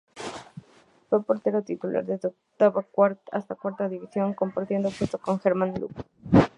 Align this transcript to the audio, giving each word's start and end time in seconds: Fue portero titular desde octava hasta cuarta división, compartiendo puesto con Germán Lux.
Fue 1.11 1.23
portero 1.23 1.61
titular 1.61 2.03
desde 2.03 2.29
octava 2.29 2.83
hasta 3.31 3.53
cuarta 3.53 3.87
división, 3.87 4.33
compartiendo 4.33 4.89
puesto 4.89 5.19
con 5.19 5.39
Germán 5.39 5.79
Lux. 5.79 5.93